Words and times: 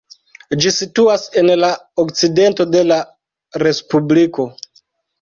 Ĝi 0.63 0.71
situas 0.77 1.25
en 1.43 1.51
la 1.59 1.69
okcidento 2.05 2.69
de 2.77 2.85
la 2.95 3.01
respubliko. 3.67 4.53